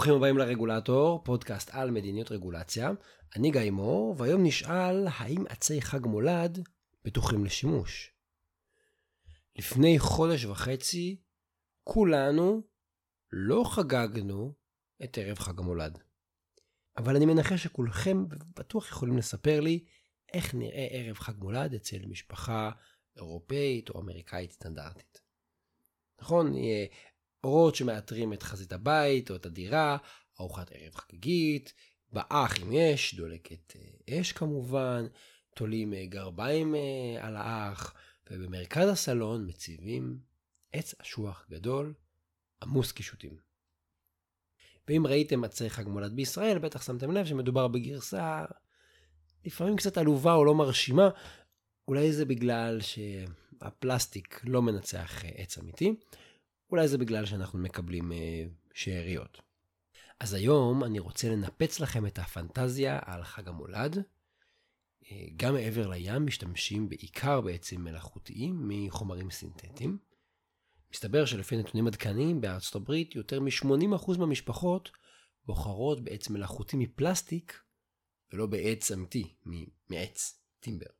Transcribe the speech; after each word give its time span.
ברוכים 0.00 0.14
הבאים 0.14 0.38
לרגולטור, 0.38 1.24
פודקאסט 1.24 1.70
על 1.72 1.90
מדיניות 1.90 2.32
רגולציה. 2.32 2.90
אני 3.36 3.50
גיא 3.50 3.70
מור, 3.70 4.14
והיום 4.18 4.42
נשאל 4.44 5.06
האם 5.08 5.44
עצי 5.48 5.82
חג 5.82 6.06
מולד 6.06 6.68
בטוחים 7.04 7.44
לשימוש. 7.44 8.12
לפני 9.56 9.98
חודש 9.98 10.44
וחצי 10.44 11.20
כולנו 11.84 12.62
לא 13.32 13.64
חגגנו 13.66 14.54
את 15.04 15.18
ערב 15.18 15.38
חג 15.38 15.58
המולד. 15.58 15.98
אבל 16.96 17.16
אני 17.16 17.26
מנחש 17.26 17.62
שכולכם 17.62 18.24
בטוח 18.56 18.88
יכולים 18.88 19.18
לספר 19.18 19.60
לי 19.60 19.84
איך 20.32 20.54
נראה 20.54 20.86
ערב 20.90 21.16
חג 21.16 21.34
מולד 21.38 21.74
אצל 21.74 22.06
משפחה 22.06 22.70
אירופאית 23.16 23.90
או 23.90 24.00
אמריקאית 24.00 24.52
סטנדרטית. 24.52 25.20
נכון? 26.20 26.54
אורות 27.44 27.74
שמאתרים 27.74 28.32
את 28.32 28.42
חזית 28.42 28.72
הבית 28.72 29.30
או 29.30 29.36
את 29.36 29.46
הדירה, 29.46 29.96
ארוחת 30.40 30.70
ערב 30.74 30.94
חגיגית, 30.94 31.72
באח 32.12 32.62
אם 32.62 32.72
יש, 32.72 33.14
דולקת 33.14 33.76
אה, 33.76 34.20
אש 34.20 34.32
כמובן, 34.32 35.06
תולים 35.54 35.94
אה, 35.94 36.06
גרביים 36.06 36.74
אה, 36.74 37.26
על 37.26 37.36
האח, 37.36 37.94
ובמרכז 38.30 38.88
הסלון 38.88 39.46
מציבים 39.48 40.18
עץ 40.72 40.94
אשוח 41.00 41.46
גדול, 41.50 41.94
עמוס 42.62 42.92
קישוטים. 42.92 43.36
ואם 44.88 45.06
ראיתם 45.06 45.44
עצי 45.44 45.70
חג 45.70 45.88
מולד 45.88 46.12
בישראל, 46.12 46.58
בטח 46.58 46.82
שמתם 46.82 47.10
לב 47.10 47.26
שמדובר 47.26 47.68
בגרסה 47.68 48.44
לפעמים 49.44 49.76
קצת 49.76 49.98
עלובה 49.98 50.34
או 50.34 50.44
לא 50.44 50.54
מרשימה, 50.54 51.08
אולי 51.88 52.12
זה 52.12 52.24
בגלל 52.24 52.80
שהפלסטיק 52.80 54.40
לא 54.44 54.62
מנצח 54.62 55.22
עץ 55.36 55.58
אמיתי, 55.58 55.94
אולי 56.70 56.88
זה 56.88 56.98
בגלל 56.98 57.26
שאנחנו 57.26 57.58
מקבלים 57.58 58.12
אה, 58.12 58.44
שאריות. 58.74 59.40
אז 60.20 60.34
היום 60.34 60.84
אני 60.84 60.98
רוצה 60.98 61.28
לנפץ 61.28 61.80
לכם 61.80 62.06
את 62.06 62.18
הפנטזיה 62.18 62.98
על 63.04 63.24
חג 63.24 63.48
המולד. 63.48 63.96
אה, 65.12 65.26
גם 65.36 65.54
מעבר 65.54 65.88
לים 65.88 66.26
משתמשים 66.26 66.88
בעיקר 66.88 67.40
בעצים 67.40 67.84
מלאכותיים 67.84 68.68
מחומרים 68.68 69.30
סינתטיים. 69.30 69.98
מסתבר 70.92 71.24
שלפי 71.24 71.56
נתונים 71.56 71.86
עדכניים 71.86 72.40
בארצות 72.40 72.74
הברית 72.74 73.14
יותר 73.14 73.40
מ-80% 73.40 74.18
מהמשפחות 74.18 74.90
בוחרות 75.46 76.00
בעץ 76.00 76.30
מלאכותי 76.30 76.76
מפלסטיק 76.76 77.60
ולא 78.32 78.46
בעץ 78.46 78.90
אמיתי, 78.90 79.34
מעץ, 79.88 80.40
טימבר. 80.60 80.99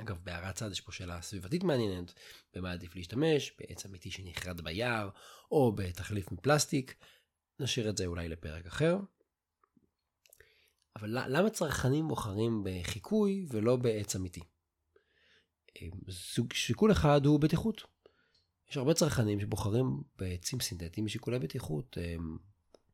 אגב, 0.00 0.18
בהערת 0.22 0.54
צד 0.54 0.72
יש 0.72 0.80
פה 0.80 0.92
שאלה 0.92 1.22
סביבתית 1.22 1.64
מעניינת, 1.64 2.14
במה 2.54 2.72
עדיף 2.72 2.96
להשתמש, 2.96 3.52
בעץ 3.58 3.86
אמיתי 3.86 4.10
שנכרת 4.10 4.60
ביער, 4.60 5.08
או 5.50 5.72
בתחליף 5.72 6.32
מפלסטיק. 6.32 6.94
נשאיר 7.60 7.90
את 7.90 7.96
זה 7.96 8.06
אולי 8.06 8.28
לפרק 8.28 8.66
אחר. 8.66 8.98
אבל 10.96 11.36
למה 11.36 11.50
צרכנים 11.50 12.08
בוחרים 12.08 12.64
בחיקוי 12.64 13.46
ולא 13.50 13.76
בעץ 13.76 14.16
אמיתי? 14.16 14.40
סוג 16.10 16.52
שיקול 16.52 16.92
אחד 16.92 17.26
הוא 17.26 17.40
בטיחות. 17.40 17.82
יש 18.70 18.76
הרבה 18.76 18.94
צרכנים 18.94 19.40
שבוחרים 19.40 20.02
בעצים 20.18 20.60
סינתטיים 20.60 21.06
משיקולי 21.06 21.38
בטיחות. 21.38 21.98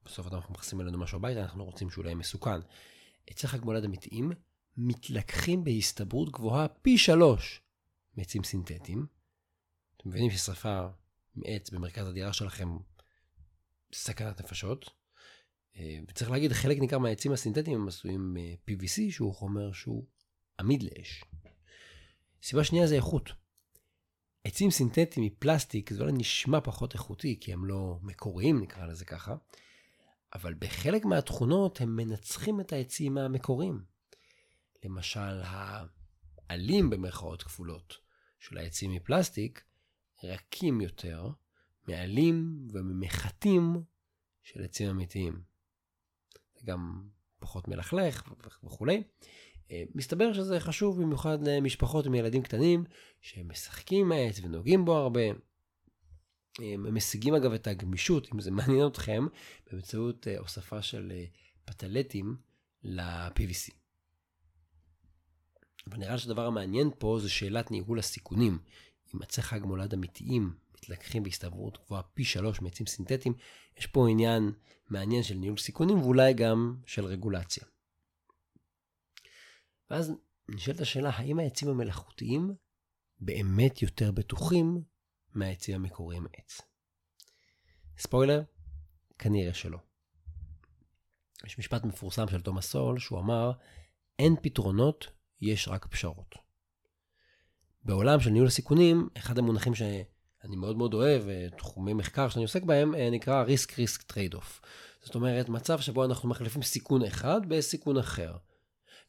בסוף 0.04 0.26
אנחנו 0.26 0.54
מכניסים 0.54 0.80
אלינו 0.80 0.98
משהו 0.98 1.18
הביתה, 1.18 1.42
אנחנו 1.42 1.64
רוצים 1.64 1.90
שהוא 1.90 2.04
לא 2.04 2.08
יהיה 2.08 2.16
מסוכן. 2.16 2.60
עצי 3.26 3.48
חג 3.48 3.64
מולד 3.64 3.84
אמיתיים 3.84 4.32
מתלקחים 4.76 5.64
בהסתברות 5.64 6.30
גבוהה 6.30 6.68
פי 6.68 6.98
שלוש 6.98 7.60
מעצים 8.16 8.44
סינתטיים. 8.44 9.06
אתם 9.96 10.08
מבינים 10.08 10.30
ששרפה 10.30 10.86
מעץ 11.34 11.70
במרכז 11.70 12.06
הדירה 12.06 12.32
שלכם 12.32 12.76
סכנת 13.94 14.40
נפשות. 14.40 14.90
אה, 15.76 15.98
וצריך 16.08 16.30
להגיד, 16.30 16.52
חלק 16.52 16.78
ניכר 16.78 16.98
מהעצים 16.98 17.32
הסינתטיים 17.32 17.80
הם 17.80 17.88
עשויים 17.88 18.36
PVC, 18.70 19.10
שהוא 19.10 19.34
חומר 19.34 19.72
שהוא 19.72 20.04
עמיד 20.60 20.82
לאש. 20.82 21.24
סיבה 22.42 22.64
שנייה 22.64 22.86
זה 22.86 22.94
איכות. 22.94 23.32
עצים 24.44 24.70
סינתטיים 24.70 25.26
מפלסטיק 25.26 25.92
זה 25.92 26.02
אולי 26.02 26.12
נשמע 26.12 26.60
פחות 26.60 26.94
איכותי, 26.94 27.38
כי 27.40 27.52
הם 27.52 27.64
לא 27.64 27.98
מקוריים, 28.02 28.60
נקרא 28.60 28.86
לזה 28.86 29.04
ככה, 29.04 29.34
אבל 30.34 30.54
בחלק 30.54 31.04
מהתכונות 31.04 31.80
הם 31.80 31.96
מנצחים 31.96 32.60
את 32.60 32.72
העצים 32.72 33.18
המקוריים. 33.18 33.95
למשל 34.86 35.40
העלים 36.48 36.90
במרכאות 36.90 37.42
כפולות 37.42 37.98
של 38.38 38.58
העצים 38.58 38.92
מפלסטיק 38.92 39.64
רכים 40.24 40.80
יותר 40.80 41.28
מעלים 41.88 42.68
וממחטים 42.72 43.82
של 44.42 44.64
עצים 44.64 44.88
אמיתיים. 44.88 45.42
זה 46.54 46.66
גם 46.66 47.08
פחות 47.38 47.68
מלכלך 47.68 48.32
וכולי. 48.64 49.02
אה, 49.70 49.82
מסתבר 49.94 50.32
שזה 50.32 50.60
חשוב 50.60 51.02
במיוחד 51.02 51.48
למשפחות 51.48 52.06
עם 52.06 52.14
ילדים 52.14 52.42
קטנים 52.42 52.84
שהם 53.20 53.48
משחקים 53.48 54.06
עם 54.06 54.12
העץ 54.12 54.40
ונוגעים 54.42 54.84
בו 54.84 54.96
הרבה. 54.96 55.20
אה, 56.60 56.74
הם 56.74 56.94
משיגים 56.94 57.34
אגב 57.34 57.52
את 57.52 57.66
הגמישות, 57.66 58.28
אם 58.34 58.40
זה 58.40 58.50
מעניין 58.50 58.86
אתכם, 58.86 59.26
באמצעות 59.70 60.28
אה, 60.28 60.38
הוספה 60.38 60.82
של 60.82 61.12
פטלטים 61.64 62.36
ל-PVC. 62.82 63.85
אבל 65.88 65.96
נראה 65.98 66.18
שהדבר 66.18 66.46
המעניין 66.46 66.90
פה 66.98 67.18
זה 67.22 67.30
שאלת 67.30 67.70
ניהול 67.70 67.98
הסיכונים. 67.98 68.58
אם 69.14 69.22
עצי 69.22 69.42
חג 69.42 69.60
מולד 69.64 69.94
אמיתיים 69.94 70.54
מתלקחים 70.74 71.22
בהסתברות 71.22 71.78
גבוהה 71.84 72.02
פי 72.02 72.24
שלוש 72.24 72.60
מעצים 72.60 72.86
סינתטיים, 72.86 73.34
יש 73.78 73.86
פה 73.86 74.08
עניין 74.08 74.52
מעניין 74.88 75.22
של 75.22 75.34
ניהול 75.34 75.58
סיכונים 75.58 76.00
ואולי 76.00 76.34
גם 76.34 76.76
של 76.86 77.04
רגולציה. 77.04 77.64
ואז 79.90 80.12
נשאלת 80.48 80.80
השאלה, 80.80 81.10
האם 81.10 81.38
העצים 81.38 81.68
המלאכותיים 81.68 82.54
באמת 83.20 83.82
יותר 83.82 84.12
בטוחים 84.12 84.82
מהעצים 85.34 85.74
המקוריים 85.74 86.22
מעץ? 86.22 86.60
ספוילר, 87.98 88.42
כנראה 89.18 89.54
שלא. 89.54 89.78
יש 91.44 91.58
משפט 91.58 91.84
מפורסם 91.84 92.28
של 92.28 92.40
תומאס 92.40 92.66
סול, 92.66 92.98
שהוא 92.98 93.18
אמר, 93.18 93.52
אין 94.18 94.36
פתרונות 94.42 95.15
יש 95.40 95.68
רק 95.68 95.86
פשרות. 95.86 96.34
בעולם 97.84 98.20
של 98.20 98.30
ניהול 98.30 98.48
הסיכונים, 98.48 99.08
אחד 99.16 99.38
המונחים 99.38 99.74
שאני 99.74 100.56
מאוד 100.56 100.76
מאוד 100.76 100.94
אוהב, 100.94 101.22
תחומי 101.58 101.92
מחקר 101.92 102.28
שאני 102.28 102.44
עוסק 102.44 102.62
בהם, 102.62 102.94
אה, 102.94 103.10
נקרא 103.10 103.44
risk 103.44 103.70
risk 103.70 104.12
trade 104.12 104.34
off. 104.34 104.66
זאת 105.02 105.14
אומרת, 105.14 105.48
מצב 105.48 105.80
שבו 105.80 106.04
אנחנו 106.04 106.28
מחליפים 106.28 106.62
סיכון 106.62 107.04
אחד 107.04 107.40
בסיכון 107.48 107.98
אחר. 107.98 108.36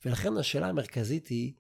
ולכן 0.06 0.38
השאלה 0.38 0.68
המרכזית 0.68 1.28
היא, 1.28 1.54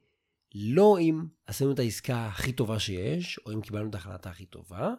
לא 0.56 1.00
אם 1.00 1.25
עשינו 1.45 1.72
את 1.72 1.79
העסקה 1.79 2.25
הכי 2.25 2.51
טובה 2.51 2.79
שיש, 2.79 3.39
או 3.45 3.51
אם 3.51 3.61
קיבלנו 3.61 3.89
את 3.89 3.95
ההחלטה 3.95 4.29
הכי 4.29 4.45
טובה, 4.45 4.94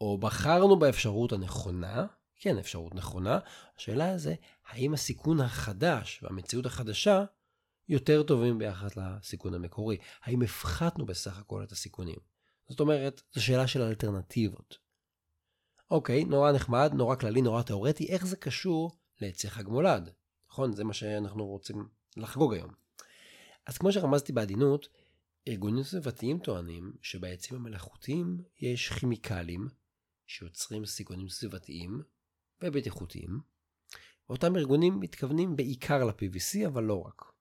או 0.00 0.18
בחרנו 0.18 0.78
באפשרות 0.78 1.32
הנכונה, 1.32 2.06
כן, 2.40 2.58
אפשרות 2.58 2.94
נכונה, 2.94 3.38
השאלה 3.78 4.18
זה, 4.18 4.34
האם 4.68 4.94
הסיכון 4.94 5.40
החדש 5.40 6.20
והמציאות 6.22 6.66
החדשה 6.66 7.24
יותר 7.88 8.22
טובים 8.22 8.58
ביחס 8.58 8.96
לסיכון 8.96 9.54
המקורי? 9.54 9.96
האם 10.22 10.42
הפחתנו 10.42 11.06
בסך 11.06 11.38
הכל 11.38 11.62
את 11.62 11.72
הסיכונים? 11.72 12.18
זאת 12.68 12.80
אומרת, 12.80 13.22
זו 13.32 13.44
שאלה 13.44 13.66
של 13.66 13.82
אלטרנטיבות. 13.82 14.78
אוקיי, 15.90 16.24
נורא 16.24 16.52
נחמד, 16.52 16.92
נורא 16.94 17.16
כללי, 17.16 17.42
נורא 17.42 17.62
תאורטי, 17.62 18.08
איך 18.08 18.26
זה 18.26 18.36
קשור 18.36 18.96
לעצי 19.20 19.50
חג 19.50 19.68
מולד? 19.68 20.10
נכון? 20.50 20.72
זה 20.72 20.84
מה 20.84 20.92
שאנחנו 20.92 21.46
רוצים 21.46 21.88
לחגוג 22.16 22.54
היום. 22.54 22.70
אז 23.66 23.78
כמו 23.78 23.92
שרמזתי 23.92 24.32
בעדינות, 24.32 24.88
ארגונים 25.48 25.84
סביבתיים 25.84 26.38
טוענים 26.38 26.92
שבעצים 27.02 27.56
המלאכותיים 27.56 28.38
יש 28.60 28.88
כימיקלים 28.88 29.68
שיוצרים 30.26 30.86
סיכונים 30.86 31.28
סביבתיים 31.28 32.02
ובטיחותיים, 32.64 33.40
ואותם 34.28 34.56
ארגונים 34.56 35.00
מתכוונים 35.00 35.56
בעיקר 35.56 36.04
ל-PVC, 36.04 36.66
אבל 36.66 36.84
לא 36.84 37.02
רק. 37.06 37.35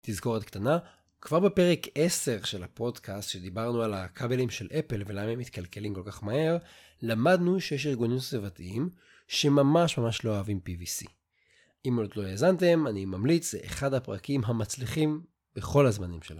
תזכורת 0.00 0.44
קטנה, 0.44 0.78
כבר 1.20 1.40
בפרק 1.40 1.86
10 1.94 2.44
של 2.44 2.62
הפודקאסט, 2.62 3.30
שדיברנו 3.30 3.82
על 3.82 3.94
הכבלים 3.94 4.50
של 4.50 4.68
אפל 4.78 5.02
ולמה 5.06 5.30
הם 5.30 5.38
מתקלקלים 5.38 5.94
כל 5.94 6.02
כך 6.06 6.24
מהר, 6.24 6.56
למדנו 7.02 7.60
שיש 7.60 7.86
ארגונים 7.86 8.18
סביבתיים 8.18 8.90
שממש 9.28 9.98
ממש 9.98 10.24
לא 10.24 10.30
אוהבים 10.30 10.60
PVC. 10.68 11.06
אם 11.88 11.96
עוד 11.96 12.16
לא 12.16 12.22
האזנתם, 12.22 12.86
אני 12.86 13.04
ממליץ, 13.04 13.50
זה 13.50 13.58
אחד 13.64 13.94
הפרקים 13.94 14.44
המצליחים 14.44 15.22
בכל 15.54 15.86
הזמנים 15.86 16.22
של, 16.22 16.38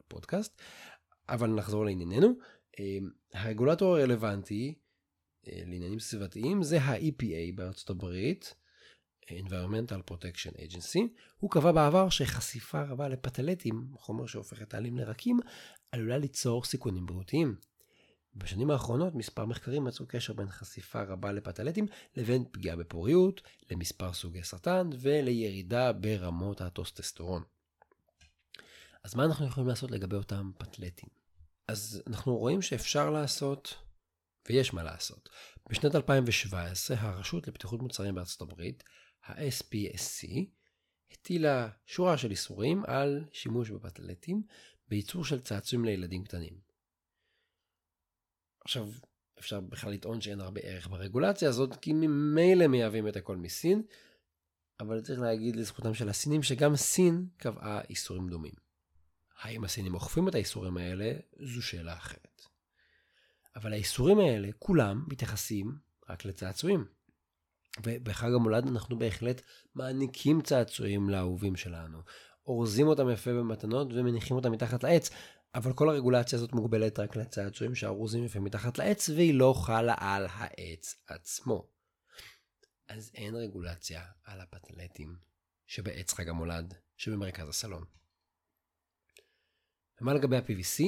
הפודקאסט, 0.00 0.62
אבל 1.28 1.46
נחזור 1.50 1.84
לענייננו. 1.84 2.34
אמ, 2.78 3.10
הרגולטור 3.34 3.96
הרלוונטי 3.96 4.74
אה, 5.48 5.62
לעניינים 5.66 6.00
סביבתיים 6.00 6.62
זה 6.62 6.80
ה-EPA 6.80 7.54
בארצות 7.54 7.90
הברית, 7.90 8.54
Environmental 9.30 10.10
Protection 10.10 10.56
Agency, 10.56 11.00
הוא 11.38 11.50
קבע 11.50 11.72
בעבר 11.72 12.08
שחשיפה 12.08 12.82
רבה 12.82 13.08
לפתלטים, 13.08 13.86
חומר 13.96 14.26
שהופך 14.26 14.62
את 14.62 14.74
העלים 14.74 14.98
לרקים, 14.98 15.38
עלולה 15.92 16.18
ליצור 16.18 16.64
סיכונים 16.64 17.06
בריאותיים. 17.06 17.56
בשנים 18.36 18.70
האחרונות 18.70 19.14
מספר 19.14 19.44
מחקרים 19.44 19.84
מצאו 19.84 20.06
קשר 20.08 20.32
בין 20.32 20.50
חשיפה 20.50 21.02
רבה 21.02 21.32
לפתלטים 21.32 21.86
לבין 22.16 22.44
פגיעה 22.52 22.76
בפוריות, 22.76 23.40
למספר 23.70 24.12
סוגי 24.12 24.44
סרטן 24.44 24.90
ולירידה 25.00 25.92
ברמות 25.92 26.60
הטוסטסטורון. 26.60 27.42
אז 29.04 29.14
מה 29.14 29.24
אנחנו 29.24 29.46
יכולים 29.46 29.68
לעשות 29.68 29.90
לגבי 29.90 30.16
אותם 30.16 30.50
פתלטים? 30.58 31.08
אז 31.68 32.02
אנחנו 32.06 32.36
רואים 32.36 32.62
שאפשר 32.62 33.10
לעשות, 33.10 33.74
ויש 34.48 34.74
מה 34.74 34.82
לעשות. 34.82 35.28
בשנת 35.70 35.94
2017 35.94 36.96
הרשות 37.00 37.48
לבטיחות 37.48 37.82
מוצרים 37.82 38.14
בארצות 38.14 38.42
הברית, 38.42 38.84
ה-SPSC, 39.24 40.28
הטילה 41.12 41.68
שורה 41.86 42.18
של 42.18 42.30
איסורים 42.30 42.82
על 42.86 43.24
שימוש 43.32 43.70
בפתלטים 43.70 44.42
בייצור 44.88 45.24
של 45.24 45.40
צעצועים 45.40 45.84
לילדים 45.84 46.24
קטנים. 46.24 46.60
עכשיו, 48.60 48.88
אפשר 49.38 49.60
בכלל 49.60 49.92
לטעון 49.92 50.20
שאין 50.20 50.40
הרבה 50.40 50.60
ערך 50.60 50.88
ברגולציה 50.88 51.48
הזאת, 51.48 51.76
כי 51.76 51.92
ממילא 51.92 52.66
מייבאים 52.66 53.08
את 53.08 53.16
הכל 53.16 53.36
מסין, 53.36 53.82
אבל 54.80 55.00
צריך 55.00 55.20
להגיד 55.20 55.56
לזכותם 55.56 55.94
של 55.94 56.08
הסינים 56.08 56.42
שגם 56.42 56.76
סין 56.76 57.26
קבעה 57.36 57.80
איסורים 57.90 58.28
דומים. 58.28 58.54
האם 59.40 59.64
הסינים 59.64 59.94
אוכפים 59.94 60.28
את 60.28 60.34
האיסורים 60.34 60.76
האלה, 60.76 61.12
זו 61.40 61.62
שאלה 61.62 61.92
אחרת. 61.92 62.42
אבל 63.56 63.72
האיסורים 63.72 64.18
האלה, 64.18 64.48
כולם 64.58 65.04
מתייחסים 65.08 65.78
רק 66.08 66.24
לצעצועים. 66.24 66.84
ובחג 67.84 68.32
המולד 68.34 68.66
אנחנו 68.66 68.98
בהחלט 68.98 69.42
מעניקים 69.74 70.42
צעצועים 70.42 71.10
לאהובים 71.10 71.56
שלנו. 71.56 71.98
אורזים 72.46 72.86
אותם 72.86 73.10
יפה 73.10 73.30
במתנות 73.30 73.88
ומניחים 73.92 74.36
אותם 74.36 74.52
מתחת 74.52 74.84
לעץ, 74.84 75.10
אבל 75.54 75.72
כל 75.72 75.88
הרגולציה 75.88 76.38
הזאת 76.38 76.52
מוגבלת 76.52 76.98
רק 76.98 77.16
לצעצועים 77.16 77.74
שארוזים 77.74 78.24
יפה 78.24 78.40
מתחת 78.40 78.78
לעץ, 78.78 79.08
והיא 79.08 79.34
לא 79.34 79.54
חלה 79.56 79.94
על 79.98 80.26
העץ 80.30 80.94
עצמו. 81.06 81.66
אז 82.88 83.10
אין 83.14 83.34
רגולציה 83.34 84.02
על 84.24 84.40
הפטלטים 84.40 85.16
שבעץ 85.66 86.12
חג 86.12 86.28
המולד 86.28 86.74
שבמרכז 86.96 87.48
הסלון. 87.48 87.84
ומה 90.00 90.14
לגבי 90.14 90.36
ה-PVC? 90.36 90.84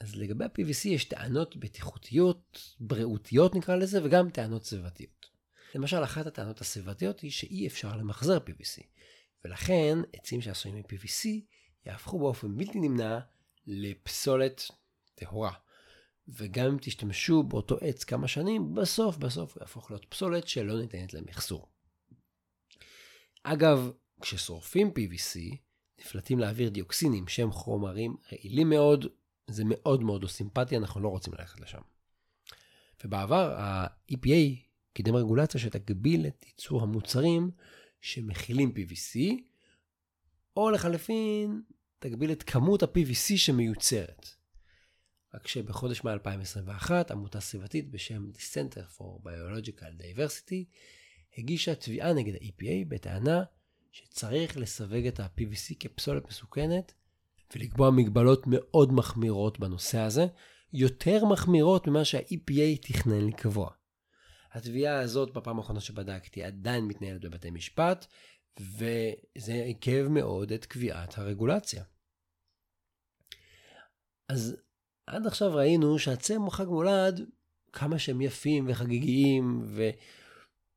אז 0.00 0.16
לגבי 0.16 0.44
ה-PVC 0.44 0.88
יש 0.88 1.04
טענות 1.04 1.56
בטיחותיות, 1.56 2.74
בריאותיות 2.80 3.54
נקרא 3.54 3.76
לזה, 3.76 4.04
וגם 4.04 4.30
טענות 4.30 4.64
סביבתיות. 4.64 5.35
למשל, 5.74 6.04
אחת 6.04 6.26
הטענות 6.26 6.60
הסביבתיות 6.60 7.20
היא 7.20 7.30
שאי 7.30 7.66
אפשר 7.66 7.96
למחזר 7.96 8.38
PVC, 8.38 8.82
ולכן 9.44 9.98
עצים 10.12 10.40
שעשויים 10.40 10.78
מ-PVC 10.78 11.28
יהפכו 11.86 12.18
באופן 12.18 12.56
בלתי 12.56 12.80
נמנע 12.80 13.18
לפסולת 13.66 14.70
טהורה. 15.14 15.52
וגם 16.28 16.66
אם 16.66 16.78
תשתמשו 16.80 17.42
באותו 17.42 17.76
עץ 17.80 18.04
כמה 18.04 18.28
שנים, 18.28 18.74
בסוף 18.74 19.16
בסוף 19.16 19.54
הוא 19.54 19.60
יהפוך 19.60 19.90
להיות 19.90 20.04
פסולת 20.08 20.48
שלא 20.48 20.80
ניתנת 20.80 21.14
למחזור. 21.14 21.68
אגב, 23.42 23.90
כששורפים 24.20 24.90
PVC, 24.90 25.56
נפלטים 26.00 26.38
לאוויר 26.38 26.68
דיוקסינים 26.68 27.28
שהם 27.28 27.52
חומרים 27.52 28.16
רעילים 28.32 28.70
מאוד, 28.70 29.06
זה 29.46 29.62
מאוד 29.66 30.02
מאוד 30.02 30.22
לא 30.22 30.28
סימפטי, 30.28 30.76
אנחנו 30.76 31.00
לא 31.00 31.08
רוצים 31.08 31.32
ללכת 31.38 31.60
לשם. 31.60 31.80
ובעבר 33.04 33.54
ה-EPA 33.58 34.65
קידם 34.96 35.16
רגולציה 35.16 35.60
שתגביל 35.60 36.26
את 36.26 36.44
ייצור 36.46 36.82
המוצרים 36.82 37.50
שמכילים 38.00 38.72
PVC, 38.76 39.18
או 40.56 40.70
לחלפין, 40.70 41.62
תגביל 41.98 42.32
את 42.32 42.42
כמות 42.42 42.82
ה-PVC 42.82 43.36
שמיוצרת. 43.36 44.28
רק 45.34 45.46
שבחודש 45.46 46.04
מאי 46.04 46.12
2021, 46.12 47.10
עמותה 47.10 47.40
סביבתית 47.40 47.90
בשם 47.90 48.30
The 48.34 48.38
Center 48.38 48.98
for 48.98 49.26
Biological 49.26 50.02
Diversity 50.02 50.64
הגישה 51.38 51.74
תביעה 51.74 52.12
נגד 52.12 52.34
ה-EPA 52.34 52.88
בטענה 52.88 53.42
שצריך 53.92 54.56
לסווג 54.56 55.06
את 55.06 55.20
ה-PVC 55.20 55.74
כפסולת 55.80 56.28
מסוכנת 56.28 56.92
ולקבוע 57.54 57.90
מגבלות 57.90 58.42
מאוד 58.46 58.92
מחמירות 58.92 59.60
בנושא 59.60 59.98
הזה, 59.98 60.26
יותר 60.72 61.24
מחמירות 61.24 61.86
ממה 61.86 62.04
שה-EPA 62.04 62.86
תכנן 62.88 63.26
לקבוע. 63.26 63.70
התביעה 64.56 64.98
הזאת, 65.00 65.32
בפעם 65.32 65.58
האחרונה 65.58 65.80
שבדקתי, 65.80 66.44
עדיין 66.44 66.84
מתנהלת 66.84 67.20
בבתי 67.20 67.50
משפט, 67.50 68.06
וזה 68.60 69.52
עיכב 69.52 70.06
מאוד 70.10 70.52
את 70.52 70.66
קביעת 70.66 71.18
הרגולציה. 71.18 71.84
אז 74.28 74.56
עד 75.06 75.26
עכשיו 75.26 75.54
ראינו 75.54 75.98
שהצם 75.98 76.50
חג 76.50 76.64
מולד, 76.64 77.20
כמה 77.72 77.98
שהם 77.98 78.20
יפים 78.20 78.66
וחגיגיים, 78.68 79.62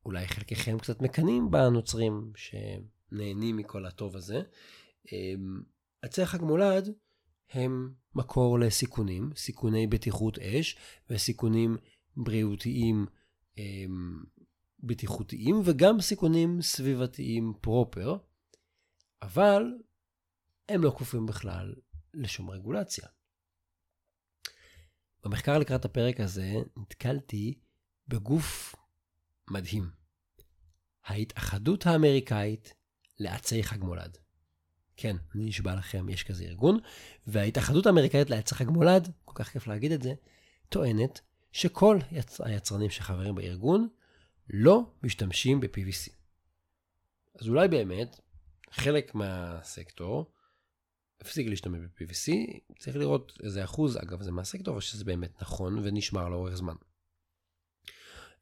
ואולי 0.02 0.28
חלקכם 0.28 0.78
קצת 0.78 1.02
מקנאים 1.02 1.50
בנוצרים 1.50 2.32
שנהנים 2.36 3.56
מכל 3.56 3.86
הטוב 3.86 4.16
הזה. 4.16 4.42
אמ, 5.12 5.62
עצי 6.02 6.26
חג 6.26 6.42
מולד 6.42 6.88
הם 7.50 7.92
מקור 8.14 8.58
לסיכונים, 8.58 9.30
סיכוני 9.36 9.86
בטיחות 9.86 10.38
אש 10.38 10.76
וסיכונים 11.10 11.76
בריאותיים 12.16 12.96
אמ, 12.96 13.19
בטיחותיים 14.80 15.60
וגם 15.64 16.00
סיכונים 16.00 16.62
סביבתיים 16.62 17.52
פרופר, 17.60 18.16
אבל 19.22 19.62
הם 20.68 20.82
לא 20.82 20.90
כפופים 20.90 21.26
בכלל 21.26 21.74
לשום 22.14 22.50
רגולציה. 22.50 23.08
במחקר 25.24 25.58
לקראת 25.58 25.84
הפרק 25.84 26.20
הזה 26.20 26.52
נתקלתי 26.76 27.58
בגוף 28.08 28.74
מדהים. 29.50 29.90
ההתאחדות 31.04 31.86
האמריקאית 31.86 32.74
לעצי 33.18 33.62
חג 33.62 33.78
מולד. 33.84 34.18
כן, 34.96 35.16
אני 35.34 35.44
נשבע 35.44 35.74
לכם, 35.74 36.08
יש 36.08 36.24
כזה 36.24 36.44
ארגון, 36.44 36.78
וההתאחדות 37.26 37.86
האמריקאית 37.86 38.30
לעצי 38.30 38.54
חג 38.54 38.68
מולד, 38.68 39.12
כל 39.24 39.44
כך 39.44 39.48
כיף 39.48 39.66
להגיד 39.66 39.92
את 39.92 40.02
זה, 40.02 40.14
טוענת 40.68 41.20
שכל 41.52 41.98
יצ... 42.12 42.40
היצרנים 42.40 42.90
שחברים 42.90 43.34
בארגון 43.34 43.88
לא 44.50 44.92
משתמשים 45.02 45.60
ב-PVC. 45.60 46.12
אז 47.40 47.48
אולי 47.48 47.68
באמת 47.68 48.20
חלק 48.70 49.14
מהסקטור 49.14 50.32
הפסיק 51.20 51.46
להשתמש 51.48 51.80
ב-PVC, 51.80 52.32
צריך 52.78 52.96
לראות 52.96 53.32
איזה 53.42 53.64
אחוז, 53.64 53.96
אגב 53.96 54.22
זה 54.22 54.32
מהסקטור, 54.32 54.74
אבל 54.74 54.80
שזה 54.80 55.04
באמת 55.04 55.42
נכון 55.42 55.78
ונשמר 55.82 56.28
לאורך 56.28 56.54
זמן. 56.54 56.74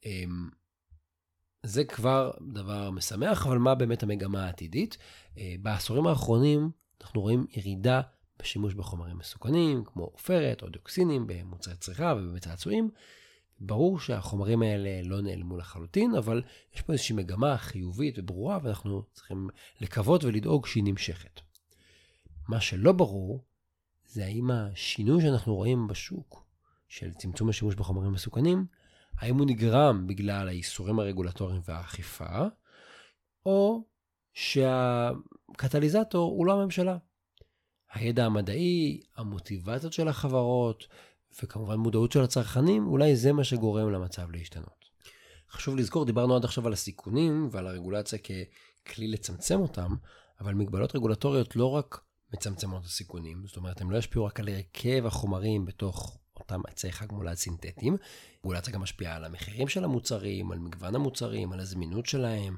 אמ, 0.04 0.48
זה 1.62 1.84
כבר 1.84 2.30
דבר 2.52 2.90
משמח, 2.90 3.46
אבל 3.46 3.58
מה 3.58 3.74
באמת 3.74 4.02
המגמה 4.02 4.46
העתידית? 4.46 4.98
אה, 5.38 5.54
בעשורים 5.62 6.06
האחרונים 6.06 6.70
אנחנו 7.00 7.20
רואים 7.20 7.46
ירידה 7.50 8.00
בשימוש 8.38 8.74
בחומרים 8.74 9.18
מסוכנים, 9.18 9.84
כמו 9.84 10.04
עופרת 10.04 10.62
או 10.62 10.68
דיוקסינים 10.68 11.26
במוצרי 11.26 11.76
צריכה 11.76 12.14
ובצעצועים. 12.16 12.90
ברור 13.60 14.00
שהחומרים 14.00 14.62
האלה 14.62 15.02
לא 15.02 15.20
נעלמו 15.20 15.56
לחלוטין, 15.56 16.14
אבל 16.14 16.42
יש 16.74 16.82
פה 16.82 16.92
איזושהי 16.92 17.16
מגמה 17.16 17.56
חיובית 17.56 18.18
וברורה, 18.18 18.58
ואנחנו 18.62 19.02
צריכים 19.12 19.48
לקוות 19.80 20.24
ולדאוג 20.24 20.66
שהיא 20.66 20.84
נמשכת. 20.84 21.40
מה 22.48 22.60
שלא 22.60 22.92
ברור, 22.92 23.44
זה 24.04 24.24
האם 24.24 24.50
השינוי 24.50 25.22
שאנחנו 25.22 25.54
רואים 25.54 25.86
בשוק 25.86 26.44
של 26.88 27.14
צמצום 27.14 27.48
השימוש 27.48 27.74
בחומרים 27.74 28.12
מסוכנים, 28.12 28.66
האם 29.18 29.38
הוא 29.38 29.46
נגרם 29.46 30.06
בגלל 30.06 30.48
האיסורים 30.48 30.98
הרגולטוריים 30.98 31.60
והאכיפה, 31.64 32.46
או 33.46 33.84
שהקטליזטור 34.32 36.30
הוא 36.32 36.46
לא 36.46 36.52
הממשלה. 36.52 36.96
הידע 37.92 38.24
המדעי, 38.24 39.00
המוטיבציות 39.16 39.92
של 39.92 40.08
החברות, 40.08 40.86
וכמובן 41.42 41.76
מודעות 41.76 42.12
של 42.12 42.22
הצרכנים, 42.22 42.86
אולי 42.86 43.16
זה 43.16 43.32
מה 43.32 43.44
שגורם 43.44 43.92
למצב 43.92 44.30
להשתנות. 44.30 44.84
חשוב 45.50 45.76
לזכור, 45.76 46.04
דיברנו 46.04 46.36
עד 46.36 46.44
עכשיו 46.44 46.66
על 46.66 46.72
הסיכונים 46.72 47.48
ועל 47.50 47.66
הרגולציה 47.66 48.18
ככלי 48.18 49.08
לצמצם 49.08 49.60
אותם, 49.60 49.94
אבל 50.40 50.54
מגבלות 50.54 50.96
רגולטוריות 50.96 51.56
לא 51.56 51.70
רק 51.70 52.00
מצמצמות 52.34 52.82
את 52.82 52.86
הסיכונים, 52.86 53.42
זאת 53.46 53.56
אומרת, 53.56 53.80
הם 53.80 53.90
לא 53.90 53.98
ישפיעו 53.98 54.24
רק 54.24 54.40
על 54.40 54.48
הרכב 54.48 55.06
החומרים 55.06 55.64
בתוך 55.64 56.18
אותם 56.36 56.60
עצי 56.66 56.92
חג 56.92 57.12
מולד 57.12 57.34
סינתטיים, 57.34 57.96
רגולציה 58.44 58.72
גם 58.72 58.80
משפיעה 58.80 59.16
על 59.16 59.24
המחירים 59.24 59.68
של 59.68 59.84
המוצרים, 59.84 60.52
על 60.52 60.58
מגוון 60.58 60.94
המוצרים, 60.94 61.52
על 61.52 61.60
הזמינות 61.60 62.06
שלהם, 62.06 62.56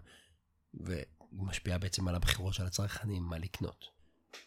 ומשפיעה 0.74 1.78
בעצם 1.78 2.08
על 2.08 2.14
הבחירות 2.14 2.54
של 2.54 2.66
הצרכנים, 2.66 3.22
מה 3.22 3.38
לקנות. 3.38 3.99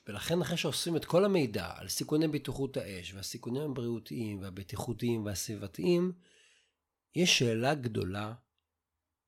ולכן 0.08 0.42
אחרי 0.42 0.58
שאוספים 0.58 0.96
את 0.96 1.06
כל 1.06 1.26
המידע 1.26 1.74
על 1.76 1.88
סיכוני 1.90 2.28
בטיחות 2.28 2.78
האש 2.78 3.14
והסיכונים 3.14 3.62
הבריאותיים 3.62 4.42
והבטיחותיים 4.42 5.26
והסביבתיים, 5.26 6.12
יש 7.16 7.40
שאלה 7.40 7.76
גדולה 7.76 8.34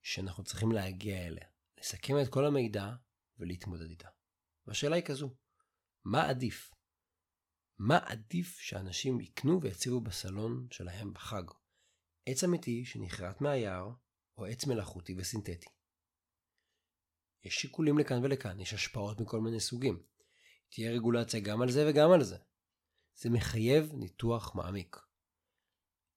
שאנחנו 0.02 0.44
צריכים 0.44 0.72
להגיע 0.72 1.28
אליה. 1.28 1.48
לסכם 1.80 2.14
את 2.22 2.30
כל 2.30 2.46
המידע 2.46 2.94
ולהתמודד 3.40 3.90
איתה. 3.90 4.08
והשאלה 4.68 4.96
היא 4.96 5.04
כזו, 5.04 5.36
מה 6.04 6.30
עדיף? 6.30 6.72
מה 7.78 7.98
עדיף 8.06 8.60
שאנשים 8.60 9.20
יקנו 9.20 9.62
ויציבו 9.62 10.02
בסלון 10.02 10.68
שלהם 10.72 11.14
בחג? 11.14 11.44
עץ 12.26 12.44
אמיתי 12.44 12.86
שנכרת 12.86 13.42
מהיער, 13.42 13.92
או 14.38 14.46
עץ 14.46 14.66
מלאכותי 14.66 15.16
וסינתטי. 15.18 15.70
יש 17.44 17.56
שיקולים 17.56 17.98
לכאן 17.98 18.24
ולכאן, 18.24 18.60
יש 18.60 18.74
השפעות 18.74 19.20
מכל 19.20 19.40
מיני 19.40 19.60
סוגים. 19.60 20.04
תהיה 20.70 20.92
רגולציה 20.92 21.40
גם 21.40 21.62
על 21.62 21.72
זה 21.72 21.90
וגם 21.90 22.12
על 22.12 22.24
זה. 22.24 22.38
זה 23.16 23.30
מחייב 23.30 23.94
ניתוח 23.94 24.56
מעמיק. 24.56 24.98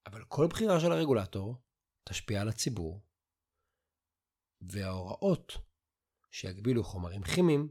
אבל 0.06 0.24
כל 0.24 0.46
בחירה 0.50 0.80
של 0.80 0.92
הרגולטור 0.92 1.56
תשפיע 2.04 2.40
על 2.40 2.48
הציבור, 2.48 3.00
וההוראות 4.60 5.52
שיגבילו 6.30 6.84
חומרים 6.84 7.22
כימיים 7.22 7.68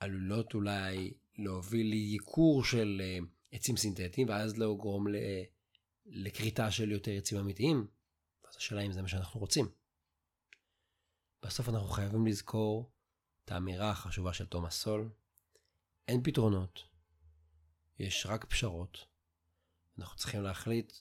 עלולות 0.00 0.54
אולי 0.54 1.14
להוביל 1.36 1.86
לייקור 1.86 2.64
של 2.64 3.00
אה, 3.04 3.18
עצים 3.52 3.76
סינתטיים, 3.76 4.28
ואז 4.28 4.58
לגרום 4.58 5.06
לכריתה 6.06 6.70
של 6.70 6.90
יותר 6.90 7.10
עצים 7.10 7.38
אמיתיים. 7.38 7.86
ואז 8.44 8.56
השאלה 8.56 8.80
אם 8.82 8.92
זה 8.92 9.02
מה 9.02 9.08
שאנחנו 9.08 9.40
רוצים. 9.40 9.68
בסוף 11.42 11.68
אנחנו 11.68 11.88
חייבים 11.88 12.26
לזכור 12.26 12.92
את 13.44 13.52
האמירה 13.52 13.90
החשובה 13.90 14.32
של 14.32 14.46
תומאס 14.46 14.82
סול, 14.82 15.10
אין 16.08 16.22
פתרונות, 16.22 16.82
יש 17.98 18.26
רק 18.26 18.44
פשרות. 18.44 18.98
אנחנו 19.98 20.16
צריכים 20.16 20.42
להחליט 20.42 20.92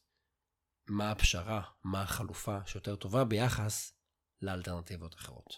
מה 0.87 1.11
הפשרה, 1.11 1.61
מה 1.83 2.01
החלופה 2.01 2.57
שיותר 2.65 2.95
טובה 2.95 3.23
ביחס 3.23 3.93
לאלטרנטיבות 4.41 5.15
אחרות. 5.15 5.53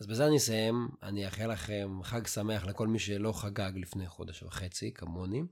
אז 0.00 0.06
בזה 0.06 0.26
אני 0.26 0.36
אסיים, 0.36 0.88
אני 1.02 1.26
אאחל 1.26 1.52
לכם 1.52 2.00
חג 2.02 2.26
שמח 2.26 2.64
לכל 2.64 2.88
מי 2.88 2.98
שלא 2.98 3.32
חגג 3.32 3.72
לפני 3.74 4.08
חודש 4.08 4.42
וחצי, 4.42 4.92
כמוני. 4.94 5.42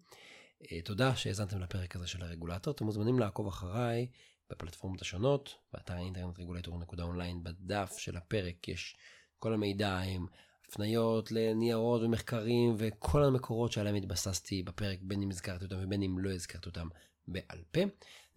אה, 0.72 0.82
תודה 0.82 1.16
שהאזנתם 1.16 1.60
לפרק 1.60 1.96
הזה 1.96 2.06
של 2.06 2.22
הרגולטור. 2.22 2.74
אתם 2.74 2.84
מוזמנים 2.84 3.18
לעקוב 3.18 3.46
אחריי 3.46 4.08
בפלטפורמות 4.50 5.02
השונות, 5.02 5.54
באתר 5.72 5.94
האינטרנט 5.94 6.38
רגולטור.אונליין, 6.38 7.44
בדף 7.44 7.96
של 7.98 8.16
הפרק 8.16 8.68
יש 8.68 8.96
כל 9.38 9.54
המידע 9.54 9.98
עם 9.98 10.26
הפניות 10.68 11.32
לניירות 11.32 12.02
ומחקרים 12.02 12.74
וכל 12.78 13.24
המקורות 13.24 13.72
שעליהם 13.72 13.94
התבססתי 13.94 14.62
בפרק, 14.62 14.98
בין 15.02 15.22
אם 15.22 15.30
הזכרתי 15.30 15.64
אותם 15.64 15.76
ובין 15.82 16.02
אם 16.02 16.18
לא 16.18 16.30
הזכרתי 16.30 16.68
אותם 16.68 16.88
בעל 17.28 17.58
פה. 17.70 17.80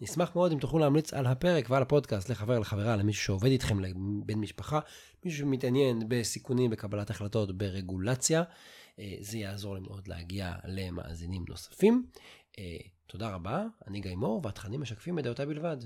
נשמח 0.01 0.35
מאוד 0.35 0.51
אם 0.51 0.59
תוכלו 0.59 0.79
להמליץ 0.79 1.13
על 1.13 1.25
הפרק 1.25 1.69
ועל 1.69 1.81
הפודקאסט 1.81 2.29
לחבר, 2.29 2.59
לחברה, 2.59 2.95
למישהו 2.95 3.23
שעובד 3.23 3.49
איתכם, 3.49 3.79
לבן 3.79 4.35
משפחה, 4.35 4.79
מישהו 5.25 5.39
שמתעניין 5.39 6.03
בסיכונים, 6.07 6.69
בקבלת 6.69 7.09
החלטות, 7.09 7.57
ברגולציה. 7.57 8.43
אה, 8.99 9.15
זה 9.19 9.37
יעזור 9.37 9.75
לי 9.75 9.81
מאוד 9.81 10.07
להגיע 10.07 10.53
למאזינים 10.65 11.45
נוספים. 11.49 12.05
אה, 12.59 12.77
תודה 13.07 13.29
רבה, 13.29 13.65
אני 13.87 13.99
גיא 13.99 14.15
מור, 14.15 14.41
והתכנים 14.43 14.81
משקפים 14.81 15.19
את 15.19 15.23
דעותיי 15.23 15.45
בלבד. 15.45 15.77